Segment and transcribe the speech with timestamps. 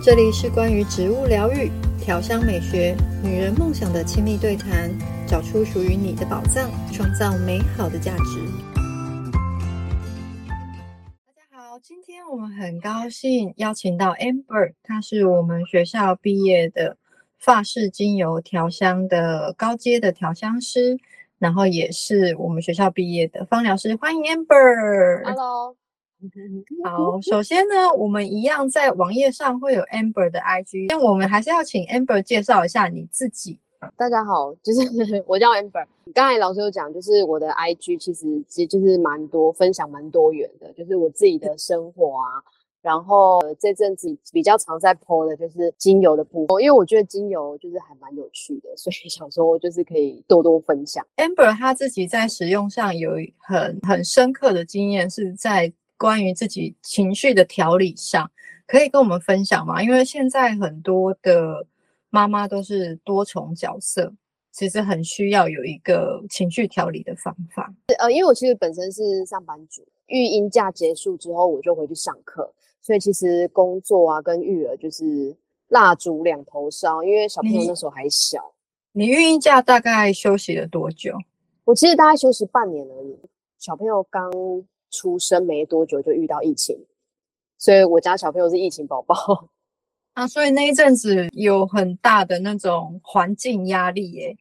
[0.00, 4.88] 这里是关于植物疗愈、调香美学、女人梦想的亲密对谈，
[5.26, 8.40] 找出属于你的宝藏，创造美好的价值。
[11.26, 16.96] 大家好，今天我们很高兴邀请到 Amber，她是我们学校毕业的
[17.36, 20.96] 法式精油调香的高阶的调香师，
[21.40, 23.96] 然后也是我们学校毕业的芳疗师。
[23.96, 25.24] 欢迎 Amber。
[25.24, 25.76] Hello。
[26.84, 33.60] 好，首先呢，我们一样在网页上会有 Amber 的 IG，但我们还是要请 Amber 介绍一下你自己。
[33.96, 34.80] 大家好，就是
[35.28, 35.86] 我叫 Amber。
[36.12, 42.42] 刚才老师有讲，就是我的 IG 其实其实就是蛮多分享蛮多元的，就是我自己的生活啊。
[42.82, 51.06] 然后这阵子比较常在 po 的就是精油的部分，因为我觉得精油就是还蛮有趣的，所以想说就是可以多多分享。
[51.16, 55.72] Amber 他自己在使用上有很很深刻的经验，是在。
[55.98, 58.30] 关于自己情绪的调理上，
[58.66, 59.82] 可以跟我们分享吗？
[59.82, 61.66] 因为现在很多的
[62.08, 64.14] 妈妈都是多重角色，
[64.52, 67.74] 其实很需要有一个情绪调理的方法。
[67.98, 75.36] 呃，因为我其实本身是上班族，育婴假结束之后我就回去上课，所以其实工作啊跟育儿就是
[75.68, 77.02] 蜡烛两头烧。
[77.02, 78.54] 因为小朋友那时候还小。
[78.92, 81.12] 你育婴假大概休息了多久？
[81.64, 83.18] 我其实大概休息半年而已。
[83.58, 84.30] 小朋友刚。
[84.90, 86.78] 出生没多久就遇到疫情，
[87.58, 89.14] 所以我家小朋友是疫情宝宝
[90.14, 94.36] 啊，所以那一阵子有很大的那种环境压力耶，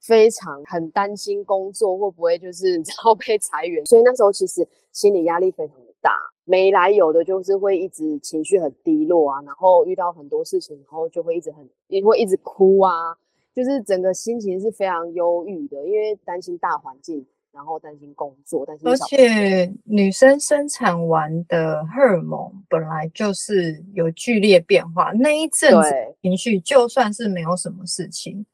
[0.00, 6.12] 非常很担心工作会不会就是然后被裁员，所以那时候其实心理压力非常的大，
[6.44, 13.16] 没来由的就是会一直情绪很低落啊，然后遇到很多事情，然后就会一直很也会一直哭啊，
[13.54, 17.24] 就是整个心情是非常忧郁的，因为担心大环境。
[17.54, 18.88] 然后担心工作，担心。
[18.88, 28.44] 而且女生生产完的荷尔蒙本来就是有剧烈变化，那一阵子情绪就算是没有什么事情，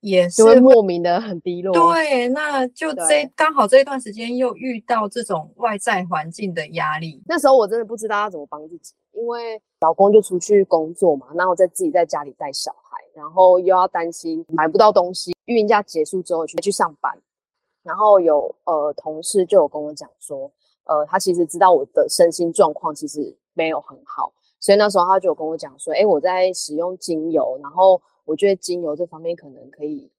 [0.00, 1.72] 也是会莫名的很低落。
[1.72, 17.16] 对，那就这刚好这一段时间又遇到这种外在环境的压力，那时候我真的不知道要怎么帮自己，因为老公就出去工作嘛，然后我在自己在家里带小孩，然后又要担心买不到东西，育婴假结束之后去去上班。
[17.86, 20.50] 然后有呃同事就有跟我讲说，
[20.86, 30.10] 呃他其实知道我的身心状况其实没有很好，所以那时候他就有跟我讲说，诶我在使用精油，然后我觉得精油这方面可能可以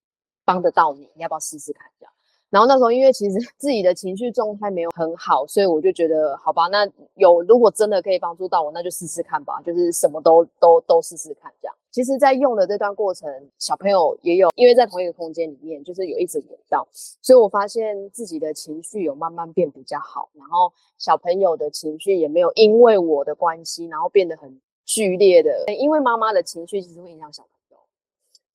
[0.46, 2.14] 帮得到你，你要不要试试看这样？
[2.50, 11.76] 然后那时候因为其实 自己的情绪状态没有很好，所以我就觉得好吧，那有如果真的可以帮助到我，那就试试看吧，就是什么都都都试试看这样。
[11.90, 13.28] 其实，在用的这段过程，
[13.58, 25.64] 小朋友也有，因为在同一个空间里面，就是有一直闻到，所以我发现自己的情绪有慢慢变比较好，然后小朋友的情绪也没有因为我的关系，然后变得很剧烈的。
[25.74, 27.78] 因为妈妈的情绪其实会影响小朋友，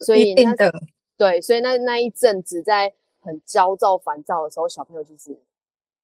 [0.06, 0.54] 所以那
[1.16, 2.92] 对，所以那那一阵子在
[3.22, 5.34] 很焦躁、烦躁的时候，小朋友就是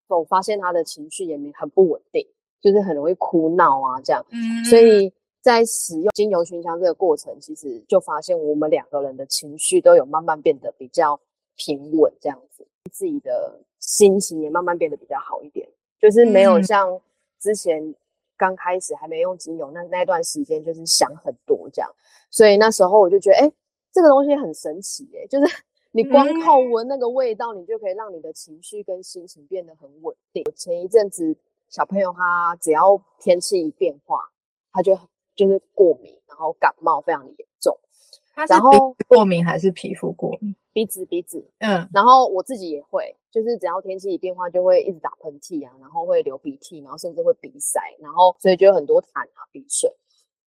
[0.06, 2.26] 我发现他的情绪也没很不稳定，
[2.62, 5.12] 就是很容易哭闹啊这样，嗯，所以。
[5.40, 11.18] 在使用精油熏香这个过程，其实就发现我们两个人的情绪都有慢慢变得比较
[11.56, 15.66] 平稳，这样子，自己的心情也慢慢变得比较好一点，
[16.00, 17.00] 就是没有像
[17.40, 17.94] 之前
[18.36, 21.90] 刚开始还没用精油那那段时间，就是想很多这样。
[22.30, 23.52] 所以那时候我就觉得，哎，
[23.92, 25.64] 这个东西很神奇，哎，就是
[25.98, 30.44] 你光靠闻那个味道，你就可以让你的情绪跟心情变得很稳定。
[30.54, 31.36] 前一阵子
[31.68, 34.30] 小朋友他只要天气一变化，
[34.72, 34.98] 他就。
[35.38, 37.72] 就是过敏，然后感冒非常严重。
[38.34, 38.54] 他是
[39.06, 40.52] 过敏还是皮肤过敏？
[40.72, 41.48] 鼻子，鼻子。
[41.58, 49.88] 嗯，然后我自己也会，就是只要天气一变化，就会一直打喷嚏啊，然后会流鼻涕，然后甚至会鼻塞，然后所以就有很多痰啊、鼻水。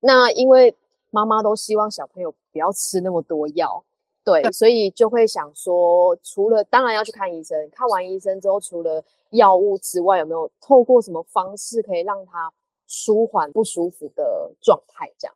[0.01, 0.75] 那因为
[1.09, 3.81] 妈妈都希望小朋友不要吃那么多药，
[4.23, 12.51] 对，所以就会想说，除了当然要去看医生，看完医生之后，除了药物之外，有没有透过什么方式可以让他
[12.87, 15.35] 舒缓不舒服的状态，这样，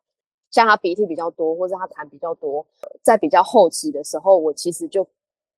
[0.52, 2.66] 像他鼻涕比较多，或者他痰比较多，
[3.02, 5.08] 在比较后期的时候，我其实就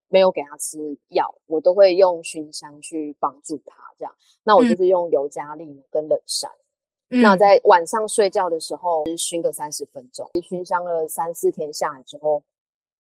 [0.08, 4.14] 没有给他吃药，我都会用熏香去帮助他，这样。
[4.44, 6.50] 那我就是用尤加利跟冷杉，
[7.10, 12.42] 嗯、那在晚上睡觉的时候熏个三十分钟，熏香了三四天下来之后，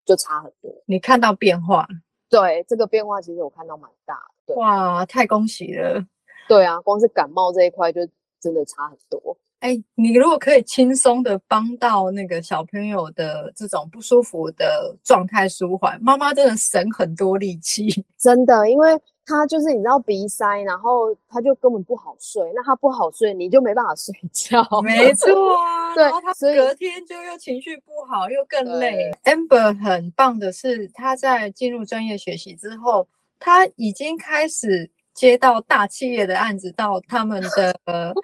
[0.07, 0.73] 就差很多。
[0.87, 1.87] 你看到变化？
[2.27, 4.55] 对，这个变化其实我看到蛮大的。
[4.55, 6.03] 哇，太恭喜了！
[6.49, 8.01] 对啊，光是感冒这一块就。
[8.39, 9.35] 真的差很多。
[9.61, 18.05] 哎、欸，你如果可以轻松的帮到那个小朋友的这种不舒服的状态舒缓，妈妈真的省很多力气。
[18.15, 18.95] 真的，因为
[19.27, 22.41] 他就是你知道鼻塞，然后他就根本不好睡。
[22.55, 24.65] 那他不好睡，你就没办法睡觉。
[24.81, 29.11] 没错啊，对，然后他隔天就又情绪不好，又更累。
[29.25, 33.05] Amber 很棒的是，他在进入专业学习之后，
[33.37, 38.15] 他已经开始接到大企业的案子，到他们的。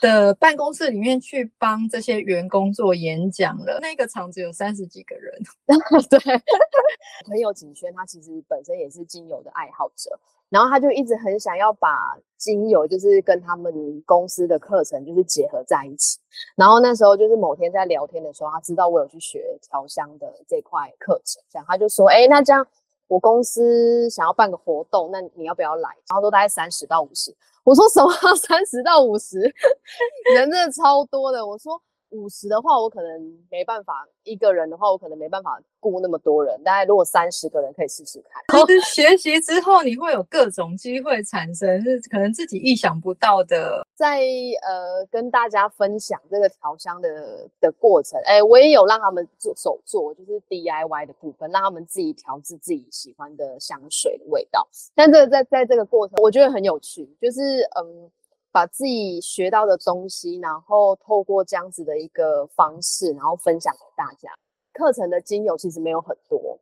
[0.00, 5.32] 的办公室里面去帮这些员工做演讲了，那个场子有三十几个人。
[6.08, 6.18] 对，
[7.26, 10.18] 朋友景轩他其实本身也是精油的爱好者，
[10.48, 13.72] 然后他就一直很想要把精油就是跟他们
[14.06, 16.18] 公司的课程就是结合在一起。
[16.54, 22.64] 然后那时候就是某天在聊天的时候，他知道我有去学调香的这块课程，这样他就说：“哎，那这样
[23.08, 27.34] 我公司想要办个活动，那你要不要来？”然后都大概三十到五十。
[27.64, 29.38] 我说什么三十到五十
[30.34, 31.44] 人真的超多的。
[31.44, 33.92] 我说五十的话，我可能没办法；
[34.24, 36.62] 一个人的话，我可能没办法雇那么多人。
[36.64, 38.42] 大概如果三十个人，可以试试看。
[38.48, 43.86] 然后学习之后，你会有各种机会产生，是可能自己意想不到的。
[43.94, 44.20] 在
[44.62, 54.66] 呃跟大家分享这个调香的的过程，哎，我也有让他们做手做，就是 DIY 的部分，让他们自己调制自己喜欢的香水的味道。
[54.94, 58.10] 但这个在在这个过程，我觉得很有趣，就是嗯。
[58.50, 64.30] 把自己学到的东西，然后透过这样子的一个方式，然后分享给大家。
[64.72, 66.58] 课程的精油其实没有很多，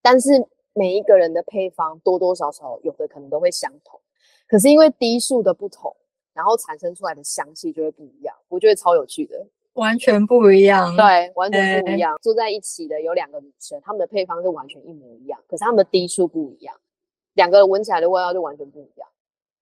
[0.00, 4.00] 但是每一个人的配方多多少少有的可能都会相同，
[4.46, 5.94] 可是因为滴数的不同，
[6.32, 8.34] 然后产生出来的香气就会不一样。
[8.48, 10.94] 我觉得超有趣的，完全不一样。
[10.96, 12.14] 对，完全不一样。
[12.14, 16.74] 欸、坐在一起的有两个女生，她们的配方是完全一模一样，可是她们的滴数不一样，
[17.34, 19.08] 两个人闻起来的味道就完全不一样。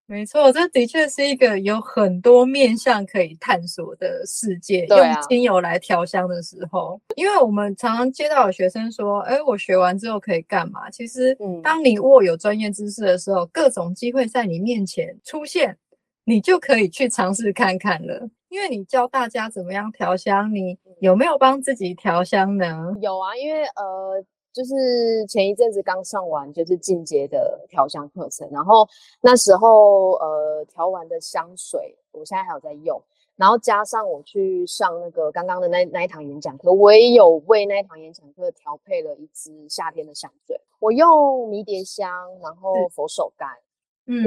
[0.08, 4.86] 没错，这的确是一个有很多面向可以探索的世界。
[4.86, 15.76] 用精油来调香的时候，因为我们常常接到有学生说：“哎，我学完之后可以干嘛？”其实，当你握有专业知识的时候，嗯、各种机会在你面前出现，
[16.24, 18.26] 你就可以去尝试看看了。
[18.48, 22.94] 因为你教大家怎么样调香，你有没有帮自己调香呢？
[23.02, 24.24] 有啊，因为呃。
[24.58, 28.84] 就是前一阵子刚上完就是进阶的调香课程，然后
[29.20, 33.00] 那时候呃调完的香水，我现在还有在用，
[33.36, 42.10] 然后加上我去上那个刚刚的那那一堂演讲课，我也有为那一堂演讲课调配了一支夏天的香水，我用迷迭香，
[42.42, 43.46] 然后佛手柑、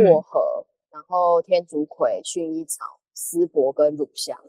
[0.02, 4.40] 薄荷，然后天竺葵、薰衣草、丝柏跟乳香。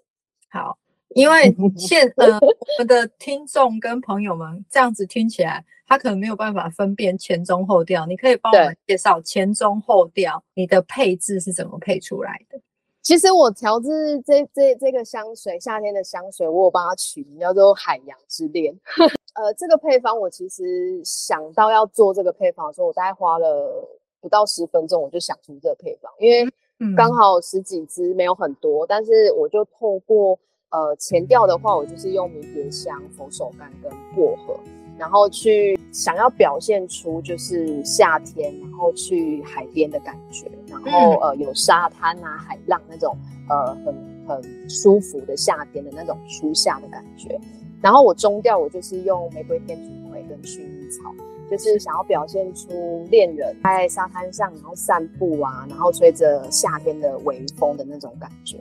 [0.49, 0.79] 好。
[1.15, 8.07] 因为 现呃，我们的听众跟朋友们这样子听起来，他可能没有办法分辨前中后调。
[8.07, 12.59] 你可以帮我们介绍前中后调，你的配置是怎么配出来的？
[13.03, 13.89] 其实我调制
[14.25, 18.73] 这这这个香水，夏天的香水，我有帮它取名叫做海洋之恋。
[19.35, 23.87] 呃，这个配方我其实想到要做这个配方的时候，我大概花了
[24.21, 26.49] 不到十分钟，我就想出这个配方，因为
[26.97, 30.39] 刚好十几支没有很多，但是我就透过。
[30.73, 34.59] 呃，前调的话，我就是用迷迭香、佛手柑跟薄荷，
[34.99, 43.15] 然后去想要表现出就是夏天，然后去海边的感觉，然后呃有沙滩啊、海浪那种
[43.51, 43.95] 呃很
[44.27, 47.39] 很舒服的夏天的那种初夏的感觉。
[47.83, 51.15] 然后我中调我就是用玫瑰、天竺葵跟薰衣草，
[51.51, 58.57] 就是想要表现出恋人在沙滩上然后散步啊，然后吹着夏天的微风的那种感觉。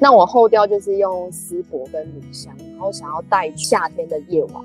[0.00, 4.64] 那我后调就是用丝柏跟乳香，然后想要带夏天的夜晚，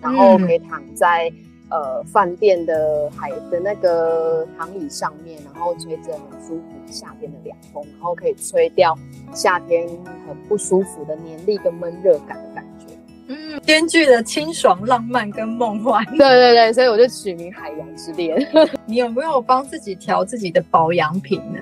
[0.00, 1.30] 然后可以躺在、
[1.70, 8.98] 嗯、呃饭店的海的那个躺椅上面，然后吹着很舒服夏天的凉风，然后可以吹掉
[9.32, 9.86] 夏天
[10.26, 12.63] 很不舒服的黏腻跟闷热感的感觉。
[12.63, 12.63] 嗯，
[13.66, 16.04] 兼具了清爽、浪漫跟梦幻。
[16.06, 18.36] 对对对，所以我就取名海洋之恋。
[18.86, 21.58] 你有没有帮自己调自己的保养品呢？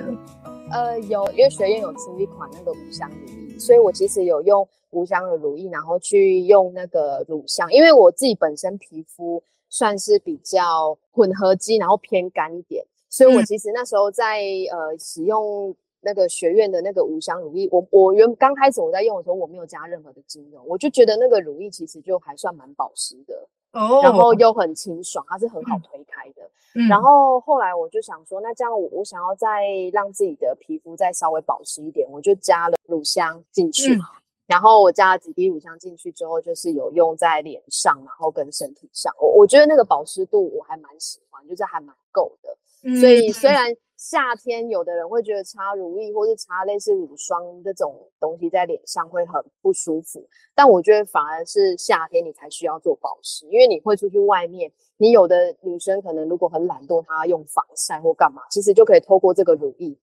[0.72, 3.16] 呃，有，因为学院有出一款那个乳香乳
[3.52, 14.40] 液，所以我其实有用乳香的乳液，然后去用那个乳香，因为我自己本身皮肤算是比较混合肌，然后偏干一点，所以我其实那时候在、
[14.72, 23.48] 嗯、呃使用那个学院的那个五香乳液，我我原刚开始我在用的时候，我没有加任何的精油，我就觉得那个乳液其实就还算蛮保湿的。
[23.72, 26.42] 哦，然后又很清爽，它是很好推开的。
[26.74, 33.94] 嗯，然后后来我就想说，那这样我我想要再让自己的皮肤再稍微保湿一点，我就加了乳香进去。
[33.94, 34.00] 嗯，
[34.46, 39.10] 然后我加了几滴乳香进去之后，就是有用在脸上，然后跟身体上。
[39.18, 42.54] 我我觉得那个保湿度我还蛮喜欢，就是还蛮够的。
[42.82, 59.96] 嗯，所以虽然夏天有的人会觉得擦乳液或是擦类似乳霜这种东西在脸上会很不舒服，但我觉得反而是夏天你才需要做保湿，因为你会出去外面，你有的女生可能如果很懒惰，她用防晒或干嘛，其实就可以透过这个乳液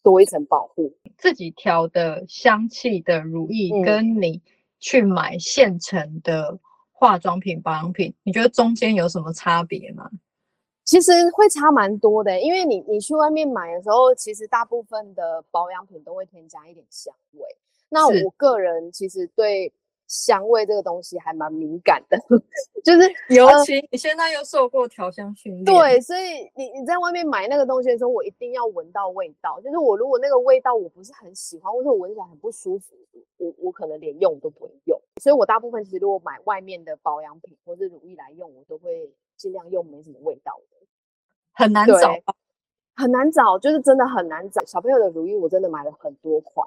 [0.00, 0.94] 多一层保护。
[1.18, 4.40] 自己调的香气的乳液跟你
[4.78, 6.56] 去买现成的
[6.92, 10.08] 化妆品保养品，你觉得中间有什么差别吗？
[10.90, 17.46] 其实会差蛮多的，因为你你去外面买的时候，其实大部分的保养品都会添加一点香味。
[17.88, 19.72] 那我个人其实对
[20.08, 22.18] 香味这个东西还蛮敏感的，
[22.82, 29.60] 就是尤其你现在又受过调香训练，对，所以你你在外面买那个东西的时候，我一定要闻到味道。
[29.60, 32.96] 就是我如果那个味道我不是很喜欢，或者我闻起来很不舒服，
[33.36, 35.00] 我我可能连用都不会用。
[35.22, 40.79] 所以我大部分其实如果买外面的保养品或者乳液来用，我都会尽量用没什么味道的。
[41.60, 42.14] 很难找，
[42.96, 44.64] 很难找，就是真的很难找。
[44.64, 46.66] 小朋友的乳液我真的买了很多款，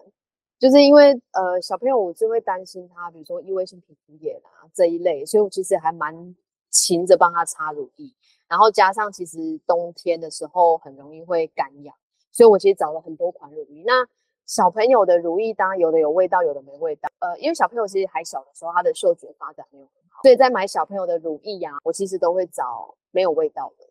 [0.59, 6.35] 就是因为呃小朋友我就会担心他，比如说异位性皮肤炎啊这一类，所以我其实还蛮
[6.69, 8.11] 勤着帮他擦乳液。
[8.47, 11.95] 然后加上其实冬天的时候很容易会干痒，
[12.31, 13.83] 所以我其实找了很多款乳液。
[13.85, 14.05] 那
[14.45, 17.09] 小朋友的乳液当然有的有味道，有的没味道。
[17.19, 23.85] 呃，因为小朋友其实还小的时候，他的嗅觉发展没有很好，所以在买小朋友的乳液呀、啊，我其实都会找没有味道的。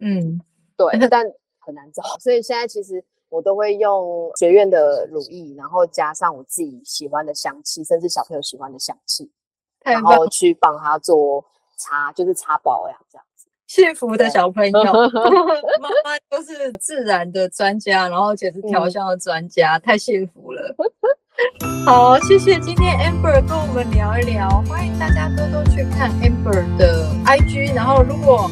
[0.00, 0.40] 嗯，
[0.76, 1.24] 对， 但
[1.58, 9.30] 很难找，所以现在其实我都会用学院的乳液，然后加上我自己喜欢的香气，甚至小朋友喜欢的香气，
[9.84, 11.44] 然后去帮他做
[11.76, 13.46] 擦，就是擦保养这样子。
[13.66, 14.82] 幸福的小朋友，
[15.80, 20.74] 妈妈都是自然的专家，然后且是调香的专家，嗯、太幸福了。
[21.86, 28.50] 好，谢谢今天 Amber 跟我们聊一聊，欢迎大家多多去看 Amber 的 IG，然后如果。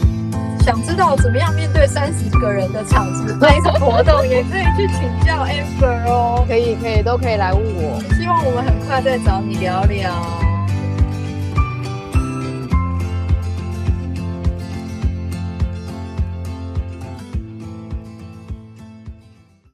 [0.64, 6.44] 想知道怎么样面对三十个人的场子，那一场活动，也可以去请教 Amber 哦。
[6.46, 8.00] 可以，可以，都可以来问我。
[8.14, 10.48] 希望我们很快再找你聊聊。